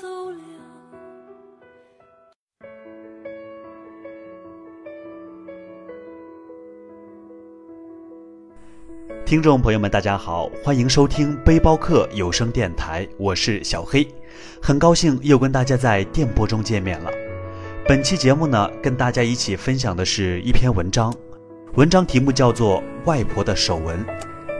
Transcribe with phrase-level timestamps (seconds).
[0.00, 0.36] 走了。
[9.24, 14.06] 听众朋友们，大家好，欢迎收听背包客有声电台，我是小黑，
[14.62, 17.10] 很高兴又跟大家在电波中见面了。
[17.88, 21.12] 本期节目呢，跟大家一起分享的是一篇文章，
[21.74, 24.04] 文章题目叫做《外婆的手纹》，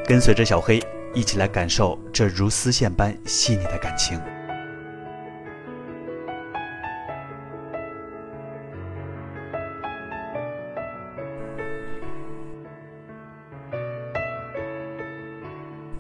[0.09, 4.19] 跟随着小黑一起来感受这如丝线般细腻的感情。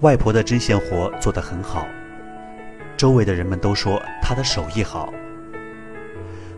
[0.00, 1.86] 外婆的针线活做得很好，
[2.98, 5.12] 周围的人们都说她的手艺好。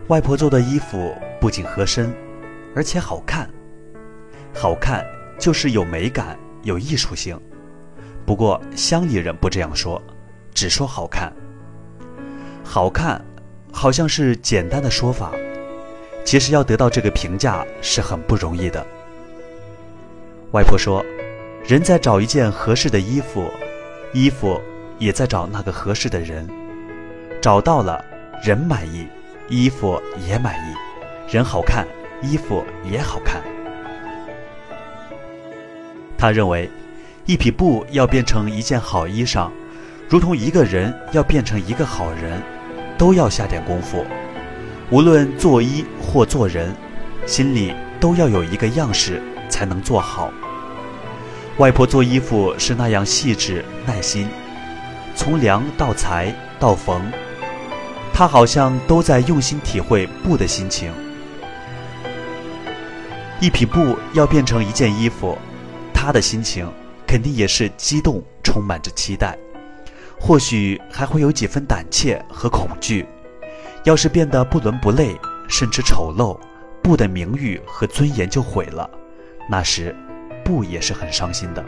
[0.07, 2.13] 外婆做的衣服不仅合身，
[2.75, 3.49] 而且好看。
[4.53, 5.05] 好看
[5.37, 7.39] 就是有美感、有艺术性。
[8.25, 10.01] 不过乡里人不这样说，
[10.53, 11.31] 只说好看。
[12.63, 13.23] 好看，
[13.71, 15.31] 好像是简单的说法，
[16.25, 18.85] 其实要得到这个评价是很不容易的。
[20.51, 21.05] 外婆说。
[21.69, 23.47] 人在找一件合适的衣服，
[24.11, 24.59] 衣服
[24.97, 26.49] 也在找那个合适的人。
[27.39, 28.03] 找到了，
[28.43, 29.05] 人满意，
[29.49, 31.87] 衣服也满意，人好看，
[32.23, 33.39] 衣服也好看。
[36.17, 36.67] 他认为，
[37.27, 39.51] 一匹布要变成一件好衣裳，
[40.09, 42.41] 如同一个人要变成一个好人，
[42.97, 44.03] 都要下点功夫。
[44.89, 46.75] 无论做衣或做人，
[47.27, 50.33] 心里都要有一个样式，才能做好。
[51.59, 54.29] 外婆做衣服是那样细致耐心，
[55.13, 57.01] 从量到裁到缝，
[58.13, 60.89] 她好像都在用心体会布的心情。
[63.41, 65.37] 一匹布要变成一件衣服，
[65.93, 66.65] 她的心情
[67.05, 69.37] 肯定也是激动，充满着期待，
[70.17, 73.05] 或许还会有几分胆怯和恐惧。
[73.83, 75.13] 要是变得不伦不类，
[75.49, 76.39] 甚至丑陋，
[76.81, 78.89] 布的名誉和尊严就毁了。
[79.49, 79.93] 那时。
[80.43, 81.63] 布也是很伤心的。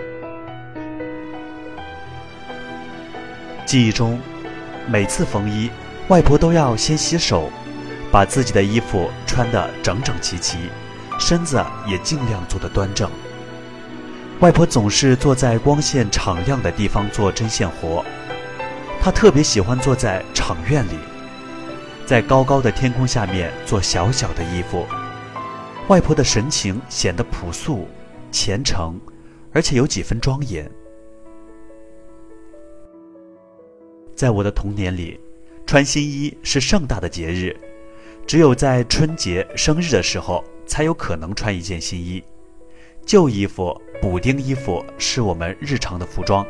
[3.65, 4.19] 记忆中，
[4.87, 5.69] 每次缝衣，
[6.09, 7.49] 外婆都要先洗手，
[8.11, 10.57] 把自己的衣服穿得整整齐齐，
[11.19, 13.09] 身子也尽量坐得端正。
[14.41, 18.03] 外婆总是坐在光线敞亮的地方做针线活，
[18.99, 20.97] 她特别喜欢坐在场院里，
[22.05, 24.85] 在高高的天空下面做小小的衣服。
[25.87, 27.87] 外婆的神情显得朴素。
[28.31, 28.99] 虔诚，
[29.51, 30.69] 而且有几分庄严。
[34.15, 35.19] 在我的童年里，
[35.65, 37.55] 穿新衣是盛大的节日，
[38.25, 42.23] 只有在春节、生日的时候才有可能穿一件新衣。
[43.03, 46.45] 旧衣服、补丁衣服是我们日常的服装，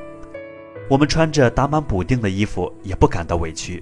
[0.90, 3.82] 我们穿着打满补丁的衣服也不感到委屈。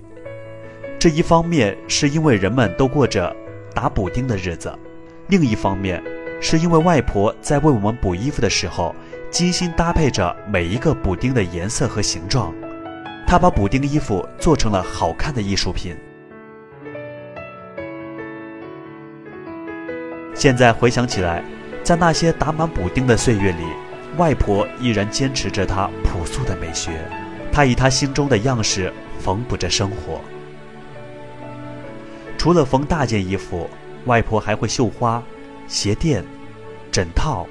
[1.00, 3.36] 这一方面是因为人们都过着
[3.74, 4.72] 打补丁的日子，
[5.30, 6.04] 另一方面。
[6.42, 8.96] 是因为外婆在为我们补衣服的时候，
[9.30, 12.54] 精心搭配着每一个补丁的颜色和形状，
[13.28, 15.96] 她把补丁衣服做成了好看的艺术品。
[20.34, 21.44] 现在回想起来，
[21.84, 23.64] 在那些打满补丁的岁月里，
[24.18, 26.92] 外婆依然坚持着她朴素的美学，
[27.52, 30.22] 她以她心中的样式缝补着生活。
[32.38, 33.70] 除了缝大件衣服，
[34.06, 35.22] 外婆还会绣花。
[35.70, 36.26] 鞋垫、
[36.92, 37.48] 枕套、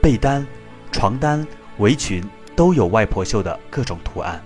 [0.00, 0.44] 被单、
[0.90, 1.46] 床单、
[1.76, 2.24] 围裙
[2.56, 4.42] 都有外婆绣的各种图案。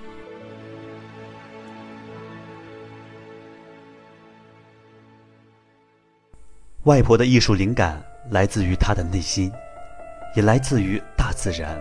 [6.83, 9.53] 外婆的艺术灵感来自于她的内心，
[10.35, 11.81] 也来自于大自然。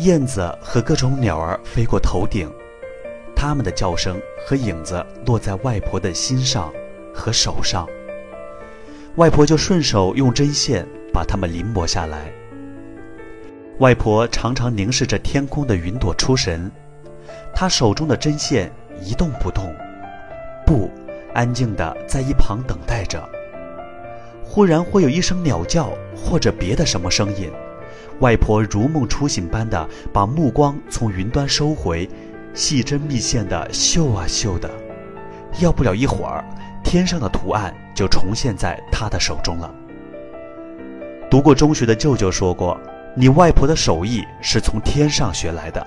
[0.00, 2.52] 燕子和各种鸟儿飞过头顶，
[3.34, 6.70] 它们的叫声和影子落在外婆的心上
[7.14, 7.88] 和手上。
[9.18, 12.32] 外婆就顺手用针线把它们临摹下来。
[13.80, 16.70] 外婆常常凝视着天空的云朵出神，
[17.52, 18.70] 她手中的针线
[19.02, 19.74] 一动不动，
[20.64, 20.88] 不
[21.34, 23.28] 安静地在一旁等待着。
[24.44, 27.50] 忽然会有一声鸟叫或者别的什么声音，
[28.20, 32.08] 外婆如梦初醒般的把目光从云端收回，
[32.54, 34.70] 细针密线的绣啊绣的，
[35.60, 36.44] 要不了一会儿，
[36.88, 39.70] 天上的图案就重现在他的手中了。
[41.30, 42.80] 读过中学的舅舅说过，
[43.14, 45.86] 你外婆的手艺是从天上学来的。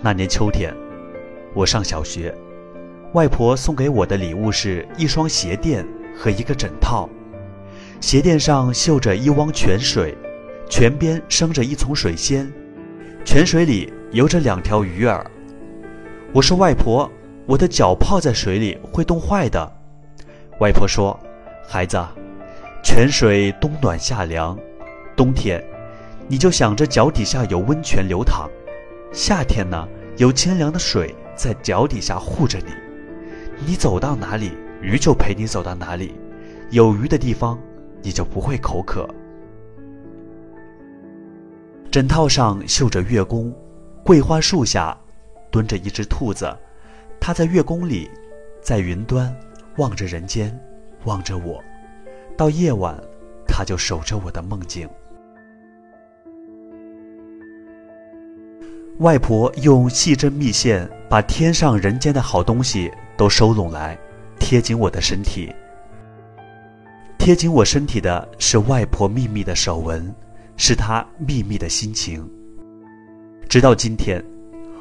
[0.00, 0.72] 那年秋天，
[1.52, 2.32] 我上小学，
[3.12, 5.84] 外婆送给我的礼物是一双鞋垫
[6.16, 7.10] 和一个枕套，
[8.00, 10.16] 鞋垫上绣着一汪泉水，
[10.68, 12.48] 泉边生着一丛水仙，
[13.24, 15.28] 泉水里游着两条鱼儿。
[16.32, 17.10] 我说外婆，
[17.50, 19.72] 我的脚泡在水里会冻坏的。
[20.60, 21.18] 外婆说，
[21.66, 22.00] 孩子，
[22.80, 24.56] 泉水冬暖夏凉，
[25.16, 25.60] 冬天
[26.28, 28.48] 你就想着脚底下有温泉流淌，
[29.12, 32.72] 夏天呢有清凉的水在脚底下护着你，
[33.66, 36.14] 你走到哪里，鱼就陪你走到哪里，
[36.70, 37.58] 有鱼的地方
[38.00, 39.08] 你就不会口渴。
[41.90, 43.52] 枕套上绣着月宫，
[44.04, 44.96] 桂花树下。
[45.52, 46.46] 蹲着一只兔子，
[47.20, 48.10] 他在月宫里，
[48.62, 49.34] 在云端
[49.76, 50.58] 望着人间，
[51.04, 51.62] 望着我。
[52.36, 52.98] 到夜晚，
[53.46, 54.88] 他就守着我的梦境。
[59.00, 63.96] 外婆用细针密线把天上人间的好东西都收拢来，
[64.38, 65.52] 贴紧我的身体。
[67.18, 70.12] 贴紧我身体的是外婆秘密的手纹，
[70.56, 72.28] 是她秘密的心情。
[73.46, 74.24] 直到今天。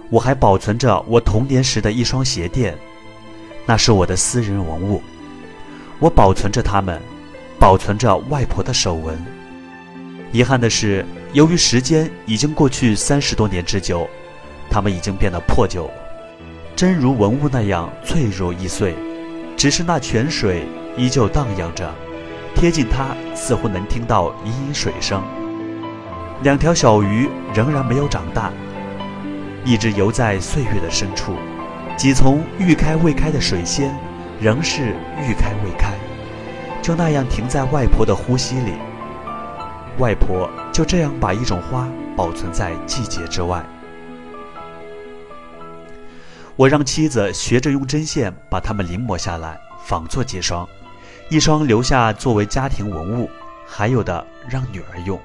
[0.09, 2.75] 我还保存着我童年时的一双鞋垫，
[3.65, 5.01] 那是我的私人文物。
[5.99, 6.99] 我保存着它们，
[7.59, 9.23] 保存着外婆的手纹。
[10.31, 14.07] 遗憾的是，由于时间已经过去三十多年之久，
[14.69, 15.89] 它们已经变得破旧，
[16.75, 18.95] 真如文物那样脆弱易碎。
[19.55, 20.65] 只是那泉水
[20.95, 21.93] 依旧荡漾着，
[22.55, 25.21] 贴近它似乎能听到隐隐水声。
[26.41, 28.51] 两条小鱼仍然没有长大。
[29.65, 31.35] 一直游在岁月的深处，
[31.97, 33.93] 几丛欲开未开的水仙，
[34.39, 35.93] 仍是欲开未开，
[36.81, 38.73] 就那样停在外婆的呼吸里。
[39.97, 43.63] 外婆就这样把一种花保存在季节之外。
[46.55, 50.67] 我让妻子学着用针线把它们临摹下来，仿做几双，
[51.29, 53.29] 一双留下作为家庭文物，
[53.67, 55.19] 还有的让女儿用。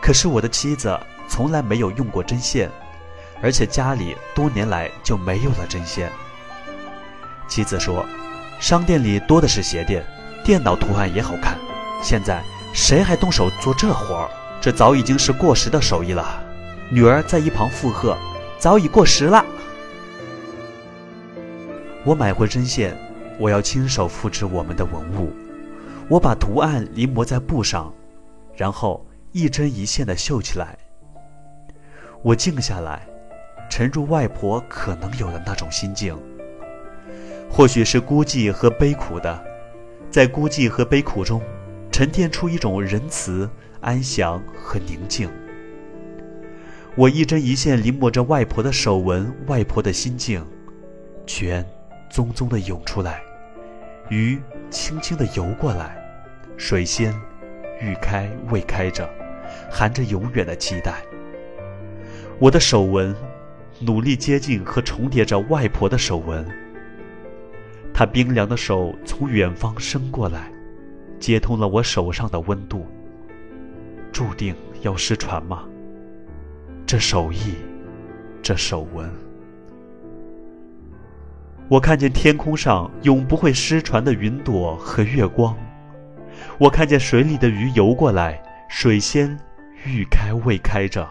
[0.00, 0.98] 可是我的妻子
[1.28, 2.68] 从来没有用过针线。
[3.42, 6.10] 而且家里多年来就没有了针线。
[7.46, 8.04] 妻子说
[8.58, 10.04] ：“商店里多的是鞋垫，
[10.42, 11.58] 电脑图案也好看。
[12.02, 12.42] 现在
[12.72, 14.30] 谁还动手做这活儿？
[14.60, 16.42] 这早已经是过时的手艺了。”
[16.90, 18.16] 女儿在一旁附和
[18.58, 19.44] ：“早已过时了。”
[22.04, 22.96] 我买回针线，
[23.38, 25.32] 我要亲手复制我们的文物。
[26.08, 27.92] 我把图案临摹在布上，
[28.54, 30.76] 然后一针一线的绣起来。
[32.22, 33.06] 我静下来。
[33.76, 36.16] 沉入外婆可能有的那种心境，
[37.50, 39.44] 或许是孤寂和悲苦的，
[40.08, 41.42] 在孤寂和悲苦中，
[41.90, 43.50] 沉淀出一种仁慈、
[43.80, 45.28] 安详和宁静。
[46.94, 50.46] 我一针一线临摹着外婆的手纹，外婆的心境，
[51.26, 51.66] 泉
[52.12, 53.20] 淙淙地涌出来，
[54.08, 56.00] 鱼轻轻地游过来，
[56.56, 57.12] 水仙
[57.80, 59.10] 欲开未开着，
[59.68, 61.02] 含着永远的期待。
[62.38, 63.12] 我的手纹。
[63.84, 66.46] 努力接近和重叠着外婆的手纹，
[67.92, 70.50] 她冰凉的手从远方伸过来，
[71.20, 72.86] 接通了我手上的温度。
[74.10, 75.64] 注定要失传吗？
[76.86, 77.56] 这手艺，
[78.42, 79.10] 这手纹。
[81.68, 85.56] 我看见天空上永不会失传的云朵和月光，
[86.58, 89.36] 我看见水里的鱼游过来，水仙
[89.84, 91.06] 欲开未开着。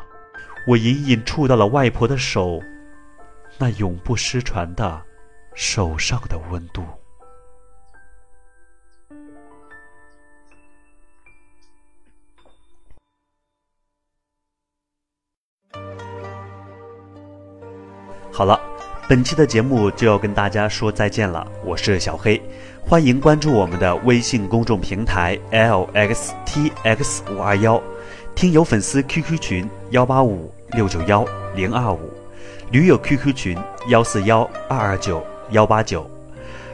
[0.65, 2.61] 我隐隐触到了外婆的手，
[3.57, 5.01] 那永不失传的
[5.53, 6.83] 手上的温度。
[18.31, 18.59] 好了，
[19.07, 21.47] 本期的节目就要跟大家说再见了。
[21.63, 22.41] 我是小黑，
[22.81, 27.81] 欢迎关注我们的微信公众平台 lxtx 五二幺。
[28.33, 32.11] 听友粉丝 QQ 群幺八五六九幺零二五，
[32.73, 33.55] 驴友 QQ 群
[33.87, 36.09] 幺四幺二二九幺八九。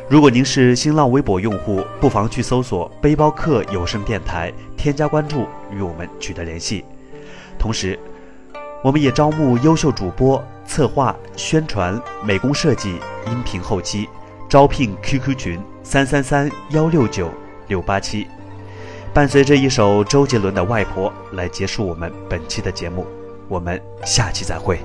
[0.08, 6.86] 如果您是新浪微博用户，不妨去搜索“背包客有声电台”，添加关注，与我们取得联系。
[7.60, 8.00] 同时，
[8.82, 12.92] 我们也招募优秀主播、策划、宣传、美工设计、
[13.28, 14.08] 音频后期，
[14.48, 17.30] 招聘 QQ 群三三三幺六九
[17.68, 18.26] 六八七。
[19.14, 23.06] 伴随着一首周杰伦的《外婆》来结束我们本期的节目，
[23.50, 24.80] 我们下期再会。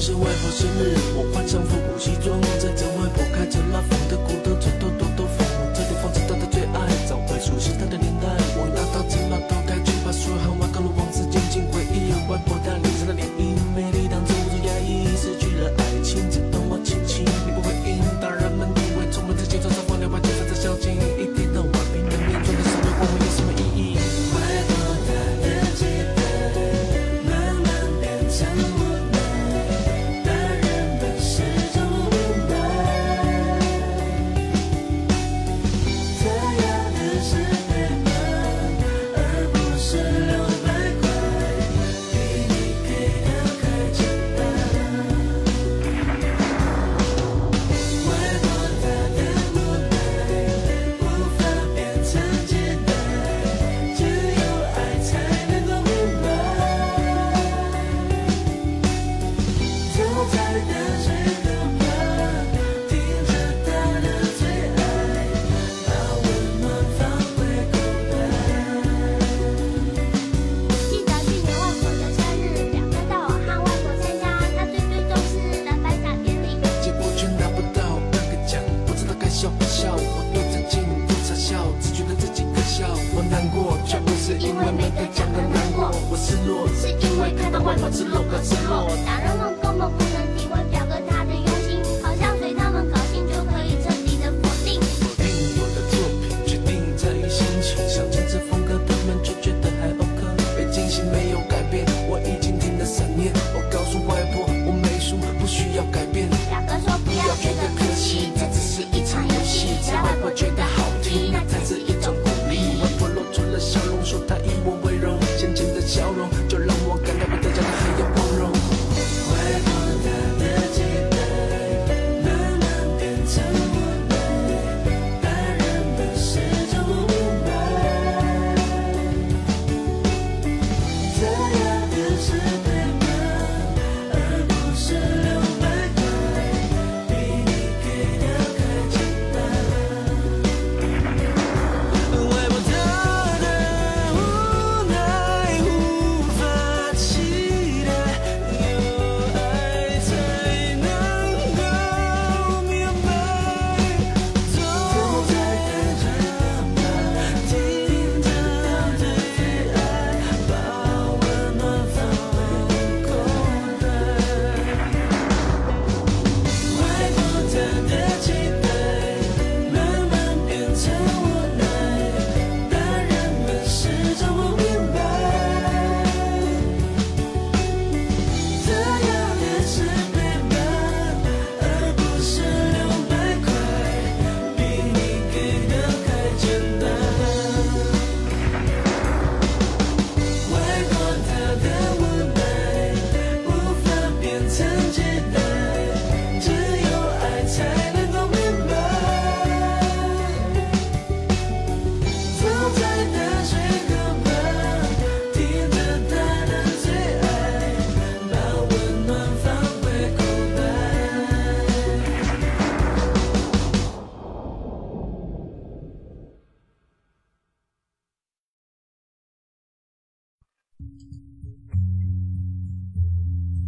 [0.00, 4.15] 是外婆生日我换上复古西装载着外婆开着拉风的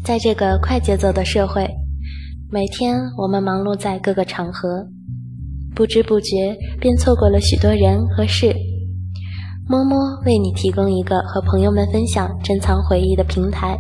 [0.09, 1.69] 在这个快节奏的社会，
[2.51, 4.87] 每天我们忙碌在各个场合，
[5.75, 8.57] 不知不觉便错过了许多人和事。
[9.69, 13.79] 摸摸为你提供一个和朋友们分享珍藏回忆的平台，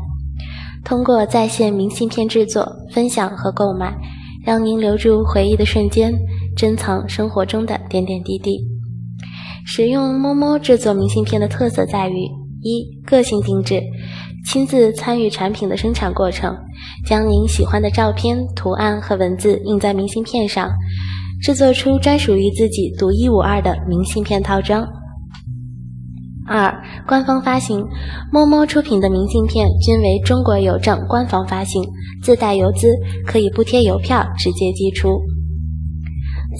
[0.84, 3.96] 通过在线明信片制作、分享和购买，
[4.44, 6.12] 让您留住回忆的瞬间，
[6.54, 8.60] 珍藏生活中的点点滴滴。
[9.64, 12.26] 使用摸摸制作明信片的特色在于：
[12.60, 13.82] 一、个性定制，
[14.50, 16.56] 亲自参与产品的生产过程，
[17.06, 20.70] 将您喜欢的照片、图案和文字印在明信片上，
[21.42, 24.88] 制作出专属于自己独一无二的明信片套装。
[26.46, 26.74] 二、
[27.06, 27.84] 官方发行，
[28.32, 31.84] 摸摸出品的明信片均为中国邮政官方发行，
[32.22, 32.88] 自带邮资，
[33.26, 35.20] 可以不贴邮票直接寄出。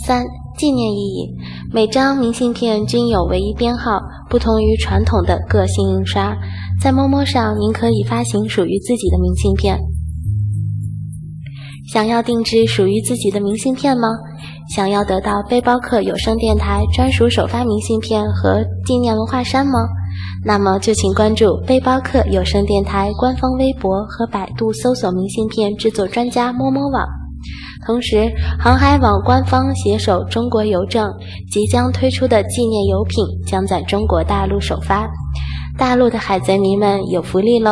[0.05, 0.27] 三、
[0.59, 1.37] 纪念意义，
[1.73, 6.37] 每张明信片均有唯一编号，不同于传统的个性印刷。
[6.83, 9.79] 在摸摸上，您可以发行属于自己的明信片。
[11.93, 14.09] 想要定制属于自己的明信片吗？
[14.75, 19.79] 想要得到背包客有声电台专属首发明信片和纪念文化衫吗？
[20.45, 27.07] 那么就请关注背包客有声电台官方微博和百度搜索“明信片制作专家摸摸网”。
[27.87, 31.09] 同时，航海网官方携手中国邮政
[31.51, 35.09] 即将推出的纪念邮品将在中国大陆首发，
[35.79, 37.71] 大陆的海贼迷们有福利喽！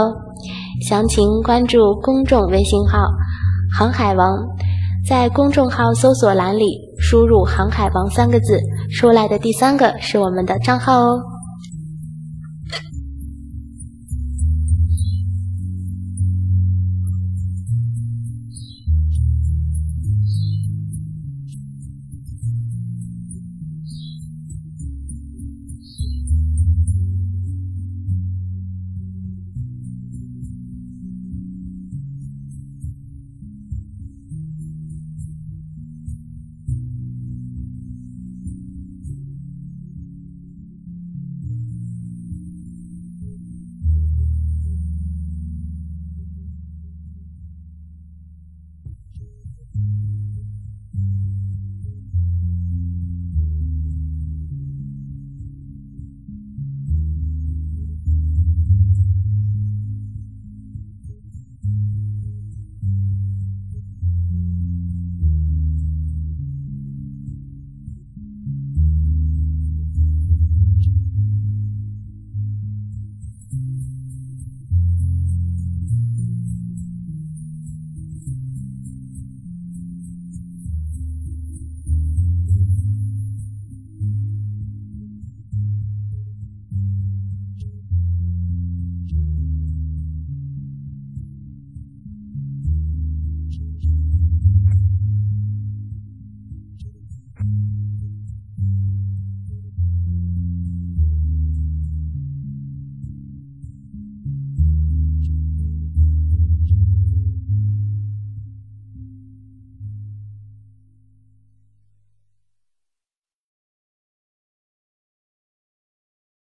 [0.88, 2.98] 详情关注公众微信号
[3.76, 4.28] “航海王”，
[5.08, 6.66] 在公众号搜索栏里
[6.98, 8.60] 输入“航海王”三个字，
[8.96, 11.35] 出来的第三个是我们的账号哦。